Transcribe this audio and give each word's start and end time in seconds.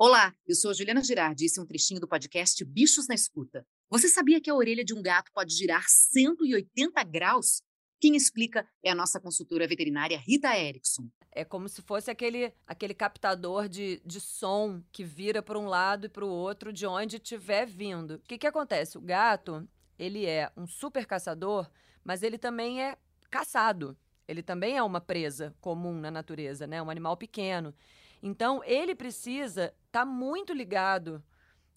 Olá, 0.00 0.32
eu 0.46 0.54
sou 0.54 0.70
a 0.70 0.74
Juliana 0.74 1.02
Girardi 1.02 1.42
e 1.42 1.46
esse 1.46 1.58
é 1.58 1.62
um 1.62 1.66
trechinho 1.66 2.00
do 2.00 2.06
podcast 2.06 2.64
Bichos 2.64 3.08
na 3.08 3.16
Escuta. 3.16 3.66
Você 3.90 4.08
sabia 4.08 4.40
que 4.40 4.48
a 4.48 4.54
orelha 4.54 4.84
de 4.84 4.94
um 4.94 5.02
gato 5.02 5.32
pode 5.34 5.52
girar 5.52 5.82
180 5.88 7.02
graus? 7.02 7.62
Quem 8.00 8.14
explica 8.14 8.64
é 8.80 8.92
a 8.92 8.94
nossa 8.94 9.18
consultora 9.18 9.66
veterinária 9.66 10.16
Rita 10.16 10.56
Erickson. 10.56 11.10
É 11.32 11.44
como 11.44 11.68
se 11.68 11.82
fosse 11.82 12.12
aquele, 12.12 12.54
aquele 12.64 12.94
captador 12.94 13.68
de, 13.68 14.00
de 14.06 14.20
som 14.20 14.80
que 14.92 15.02
vira 15.02 15.42
para 15.42 15.58
um 15.58 15.66
lado 15.66 16.06
e 16.06 16.08
para 16.08 16.24
o 16.24 16.30
outro 16.30 16.72
de 16.72 16.86
onde 16.86 17.16
estiver 17.16 17.66
vindo. 17.66 18.14
O 18.14 18.18
que, 18.20 18.38
que 18.38 18.46
acontece? 18.46 18.96
O 18.96 19.00
gato, 19.00 19.68
ele 19.98 20.24
é 20.24 20.48
um 20.56 20.68
super 20.68 21.06
caçador, 21.06 21.68
mas 22.04 22.22
ele 22.22 22.38
também 22.38 22.80
é 22.80 22.96
caçado. 23.28 23.98
Ele 24.28 24.44
também 24.44 24.76
é 24.76 24.82
uma 24.84 25.00
presa 25.00 25.56
comum 25.60 25.98
na 25.98 26.10
natureza, 26.10 26.68
né? 26.68 26.80
Um 26.80 26.88
animal 26.88 27.16
pequeno. 27.16 27.74
Então, 28.22 28.62
ele 28.64 28.94
precisa 28.94 29.74
estar 29.86 30.00
tá 30.00 30.04
muito 30.04 30.52
ligado 30.52 31.22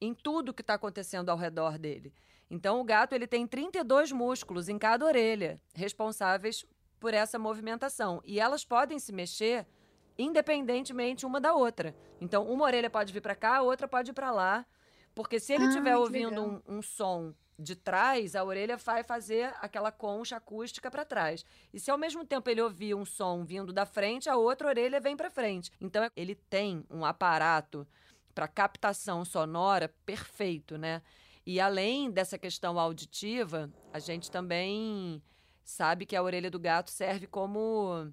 em 0.00 0.14
tudo 0.14 0.52
que 0.52 0.62
está 0.62 0.74
acontecendo 0.74 1.30
ao 1.30 1.36
redor 1.36 1.78
dele. 1.78 2.12
Então, 2.50 2.80
o 2.80 2.84
gato 2.84 3.14
ele 3.14 3.26
tem 3.26 3.46
32 3.46 4.12
músculos 4.12 4.68
em 4.68 4.78
cada 4.78 5.04
orelha, 5.04 5.60
responsáveis 5.74 6.64
por 7.00 7.12
essa 7.14 7.38
movimentação. 7.38 8.20
E 8.24 8.38
elas 8.38 8.64
podem 8.64 8.98
se 8.98 9.12
mexer 9.12 9.66
independentemente 10.18 11.26
uma 11.26 11.40
da 11.40 11.54
outra. 11.54 11.94
Então, 12.20 12.46
uma 12.48 12.64
orelha 12.64 12.88
pode 12.88 13.12
vir 13.12 13.20
para 13.20 13.34
cá, 13.34 13.56
a 13.56 13.62
outra 13.62 13.88
pode 13.88 14.10
ir 14.10 14.14
para 14.14 14.30
lá. 14.30 14.64
Porque 15.14 15.40
se 15.40 15.52
ele 15.52 15.66
estiver 15.66 15.92
ah, 15.92 15.98
ouvindo 15.98 16.42
um, 16.42 16.76
um 16.76 16.82
som 16.82 17.34
de 17.58 17.74
trás, 17.74 18.36
a 18.36 18.44
orelha 18.44 18.76
vai 18.76 19.02
fazer 19.02 19.54
aquela 19.60 19.90
concha 19.90 20.36
acústica 20.36 20.90
para 20.90 21.04
trás. 21.04 21.44
E 21.72 21.80
se 21.80 21.90
ao 21.90 21.98
mesmo 21.98 22.24
tempo 22.24 22.50
ele 22.50 22.60
ouvir 22.60 22.94
um 22.94 23.04
som 23.04 23.44
vindo 23.44 23.72
da 23.72 23.86
frente, 23.86 24.28
a 24.28 24.36
outra 24.36 24.68
orelha 24.68 25.00
vem 25.00 25.16
para 25.16 25.30
frente. 25.30 25.70
Então 25.80 26.10
ele 26.14 26.34
tem 26.34 26.84
um 26.90 27.04
aparato 27.04 27.86
para 28.34 28.46
captação 28.46 29.24
sonora 29.24 29.88
perfeito, 30.04 30.76
né? 30.76 31.02
E 31.46 31.60
além 31.60 32.10
dessa 32.10 32.36
questão 32.36 32.78
auditiva, 32.78 33.70
a 33.92 33.98
gente 33.98 34.30
também 34.30 35.22
sabe 35.64 36.04
que 36.04 36.16
a 36.16 36.22
orelha 36.22 36.50
do 36.50 36.58
gato 36.58 36.90
serve 36.90 37.26
como 37.26 38.12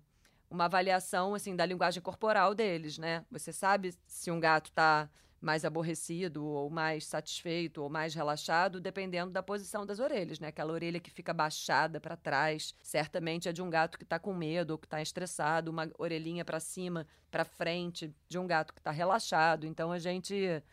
uma 0.49 0.65
avaliação 0.65 1.33
assim 1.33 1.55
da 1.55 1.65
linguagem 1.65 2.01
corporal 2.01 2.53
deles, 2.53 2.97
né? 2.97 3.25
Você 3.31 3.51
sabe 3.51 3.93
se 4.05 4.31
um 4.31 4.39
gato 4.39 4.69
está 4.69 5.09
mais 5.43 5.65
aborrecido 5.65 6.45
ou 6.45 6.69
mais 6.69 7.05
satisfeito 7.05 7.81
ou 7.83 7.89
mais 7.89 8.15
relaxado, 8.15 8.79
dependendo 8.79 9.29
da 9.29 9.43
posição 9.43 9.85
das 9.85 9.99
orelhas, 9.99 10.39
né? 10.39 10.47
Aquela 10.47 10.71
orelha 10.71 11.01
que 11.01 11.11
fica 11.11 11.33
baixada 11.33 11.99
para 11.99 12.15
trás, 12.15 12.73
certamente 12.81 13.49
é 13.49 13.51
de 13.51 13.61
um 13.61 13.69
gato 13.69 13.97
que 13.97 14.05
está 14.05 14.17
com 14.17 14.33
medo 14.33 14.71
ou 14.71 14.77
que 14.77 14.87
está 14.87 15.01
estressado, 15.01 15.69
uma 15.69 15.91
orelhinha 15.99 16.45
para 16.45 16.61
cima, 16.61 17.05
para 17.29 17.43
frente, 17.43 18.15
de 18.29 18.39
um 18.39 18.47
gato 18.47 18.73
que 18.73 18.79
está 18.79 18.91
relaxado. 18.91 19.67
Então 19.67 19.91
a 19.91 19.99
gente 19.99 20.63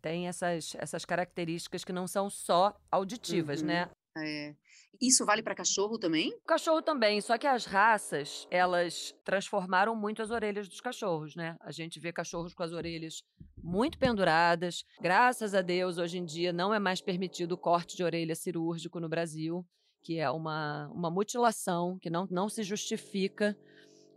tem 0.00 0.28
essas, 0.28 0.76
essas 0.78 1.04
características 1.04 1.84
que 1.84 1.92
não 1.92 2.06
são 2.06 2.30
só 2.30 2.78
auditivas, 2.92 3.62
né? 3.62 3.90
uhum. 4.16 4.22
né? 4.22 4.50
É. 4.50 4.54
Isso 5.00 5.26
vale 5.26 5.42
para 5.42 5.56
cachorro 5.56 5.98
também? 5.98 6.32
Cachorro 6.46 6.80
também, 6.80 7.20
só 7.20 7.36
que 7.36 7.48
as 7.48 7.64
raças, 7.64 8.46
elas 8.48 9.12
transformaram 9.24 9.96
muito 9.96 10.22
as 10.22 10.30
orelhas 10.30 10.68
dos 10.68 10.80
cachorros, 10.80 11.34
né? 11.34 11.56
A 11.60 11.72
gente 11.72 11.98
vê 11.98 12.12
cachorros 12.12 12.54
com 12.54 12.62
as 12.62 12.72
orelhas 12.72 13.24
muito 13.64 13.98
penduradas. 13.98 14.84
Graças 15.00 15.54
a 15.54 15.62
Deus, 15.62 15.96
hoje 15.96 16.18
em 16.18 16.24
dia 16.24 16.52
não 16.52 16.72
é 16.74 16.78
mais 16.78 17.00
permitido 17.00 17.52
o 17.52 17.58
corte 17.58 17.96
de 17.96 18.04
orelha 18.04 18.34
cirúrgico 18.34 19.00
no 19.00 19.08
Brasil, 19.08 19.66
que 20.02 20.18
é 20.18 20.30
uma, 20.30 20.86
uma 20.92 21.10
mutilação 21.10 21.98
que 21.98 22.10
não, 22.10 22.28
não 22.30 22.48
se 22.48 22.62
justifica. 22.62 23.56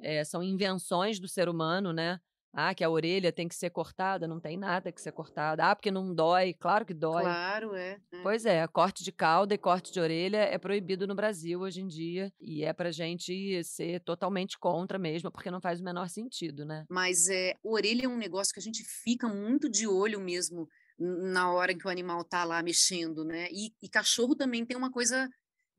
É, 0.01 0.23
são 0.23 0.43
invenções 0.43 1.19
do 1.19 1.27
ser 1.27 1.47
humano, 1.47 1.93
né? 1.93 2.19
Ah, 2.59 2.73
que 2.73 2.83
a 2.83 2.89
orelha 2.89 3.31
tem 3.31 3.47
que 3.47 3.53
ser 3.53 3.69
cortada, 3.69 4.27
não 4.27 4.39
tem 4.39 4.57
nada 4.57 4.91
que 4.91 4.99
ser 4.99 5.11
cortada. 5.11 5.63
Ah, 5.63 5.75
porque 5.75 5.91
não 5.91 6.11
dói, 6.11 6.55
claro 6.55 6.83
que 6.83 6.93
dói. 6.93 7.21
Claro, 7.21 7.75
é. 7.75 7.99
é. 8.11 8.21
Pois 8.23 8.47
é, 8.47 8.65
corte 8.65 9.03
de 9.03 9.11
cauda 9.11 9.53
e 9.53 9.59
corte 9.59 9.93
de 9.93 9.99
orelha 9.99 10.37
é 10.39 10.57
proibido 10.57 11.05
no 11.05 11.13
Brasil 11.13 11.59
hoje 11.59 11.81
em 11.81 11.87
dia 11.87 12.33
e 12.41 12.63
é 12.63 12.73
pra 12.73 12.89
gente 12.89 13.63
ser 13.63 13.99
totalmente 13.99 14.57
contra 14.57 14.97
mesmo, 14.97 15.31
porque 15.31 15.51
não 15.51 15.61
faz 15.61 15.79
o 15.79 15.83
menor 15.83 16.09
sentido, 16.09 16.65
né? 16.65 16.83
Mas 16.89 17.29
é, 17.29 17.53
orelha 17.63 18.05
é 18.05 18.09
um 18.09 18.17
negócio 18.17 18.51
que 18.51 18.59
a 18.59 18.63
gente 18.63 18.83
fica 18.83 19.27
muito 19.27 19.69
de 19.69 19.87
olho 19.87 20.19
mesmo 20.19 20.67
na 20.97 21.51
hora 21.51 21.71
em 21.71 21.77
que 21.77 21.85
o 21.85 21.91
animal 21.91 22.23
tá 22.23 22.43
lá 22.43 22.63
mexendo, 22.63 23.23
né? 23.23 23.47
E, 23.51 23.71
e 23.83 23.87
cachorro 23.87 24.35
também 24.35 24.65
tem 24.65 24.75
uma 24.75 24.91
coisa 24.91 25.29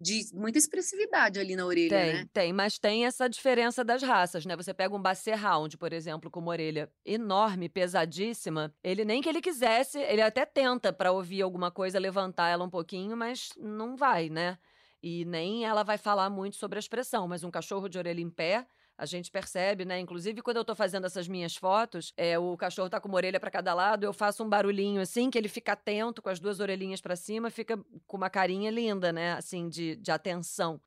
de 0.00 0.28
muita 0.32 0.58
expressividade 0.58 1.40
ali 1.40 1.56
na 1.56 1.66
orelha, 1.66 1.88
tem, 1.88 2.12
né? 2.12 2.28
Tem, 2.32 2.52
mas 2.52 2.78
tem 2.78 3.04
essa 3.06 3.28
diferença 3.28 3.84
das 3.84 4.02
raças, 4.02 4.46
né? 4.46 4.54
Você 4.56 4.72
pega 4.72 4.94
um 4.94 5.02
Basset 5.02 5.36
Hound, 5.44 5.76
por 5.76 5.92
exemplo, 5.92 6.30
com 6.30 6.40
uma 6.40 6.50
orelha 6.50 6.90
enorme, 7.04 7.68
pesadíssima, 7.68 8.74
ele 8.82 9.04
nem 9.04 9.20
que 9.20 9.28
ele 9.28 9.40
quisesse, 9.40 9.98
ele 9.98 10.22
até 10.22 10.46
tenta 10.46 10.92
para 10.92 11.10
ouvir 11.12 11.42
alguma 11.42 11.70
coisa, 11.70 11.98
levantar 11.98 12.48
ela 12.48 12.64
um 12.64 12.70
pouquinho, 12.70 13.16
mas 13.16 13.50
não 13.58 13.96
vai, 13.96 14.28
né? 14.28 14.58
E 15.02 15.24
nem 15.24 15.64
ela 15.64 15.82
vai 15.82 15.98
falar 15.98 16.30
muito 16.30 16.56
sobre 16.56 16.78
a 16.78 16.80
expressão, 16.80 17.26
mas 17.28 17.44
um 17.44 17.50
cachorro 17.50 17.88
de 17.88 17.98
orelha 17.98 18.20
em 18.20 18.30
pé, 18.30 18.66
a 18.98 19.06
gente 19.06 19.30
percebe, 19.30 19.84
né? 19.84 20.00
Inclusive, 20.00 20.42
quando 20.42 20.56
eu 20.56 20.64
tô 20.64 20.74
fazendo 20.74 21.06
essas 21.06 21.28
minhas 21.28 21.54
fotos, 21.54 22.12
é, 22.16 22.36
o 22.36 22.56
cachorro 22.56 22.90
tá 22.90 23.00
com 23.00 23.06
uma 23.06 23.14
orelha 23.16 23.38
para 23.38 23.50
cada 23.50 23.72
lado, 23.72 24.02
eu 24.02 24.12
faço 24.12 24.42
um 24.42 24.48
barulhinho 24.48 25.00
assim, 25.00 25.30
que 25.30 25.38
ele 25.38 25.48
fica 25.48 25.72
atento, 25.72 26.20
com 26.20 26.28
as 26.28 26.40
duas 26.40 26.58
orelhinhas 26.58 27.00
para 27.00 27.14
cima, 27.14 27.48
fica 27.48 27.78
com 28.08 28.16
uma 28.16 28.28
carinha 28.28 28.72
linda, 28.72 29.12
né? 29.12 29.34
Assim, 29.34 29.68
de, 29.68 29.94
de 29.94 30.10
atenção. 30.10 30.80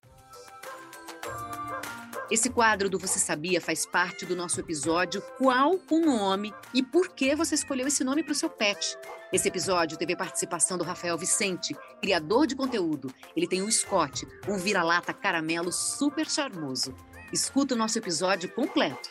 Esse 2.29 2.49
quadro 2.49 2.89
do 2.89 2.97
Você 2.97 3.19
Sabia 3.19 3.59
faz 3.59 3.85
parte 3.85 4.25
do 4.25 4.35
nosso 4.35 4.59
episódio 4.59 5.21
Qual 5.37 5.79
o 5.89 5.99
Nome 5.99 6.53
e 6.73 6.81
por 6.81 7.09
que 7.09 7.35
você 7.35 7.55
escolheu 7.55 7.87
esse 7.87 8.03
nome 8.03 8.23
para 8.23 8.31
o 8.31 8.35
seu 8.35 8.49
pet. 8.49 8.97
Esse 9.33 9.47
episódio 9.47 9.97
teve 9.97 10.13
a 10.13 10.17
participação 10.17 10.77
do 10.77 10.83
Rafael 10.83 11.17
Vicente, 11.17 11.75
criador 12.01 12.47
de 12.47 12.55
conteúdo. 12.55 13.13
Ele 13.35 13.47
tem 13.47 13.61
um 13.61 13.71
Scott, 13.71 14.25
um 14.47 14.57
vira-lata 14.57 15.13
caramelo 15.13 15.71
super 15.71 16.29
charmoso. 16.29 16.93
Escuta 17.31 17.75
o 17.75 17.77
nosso 17.77 17.97
episódio 17.97 18.49
completo. 18.49 19.09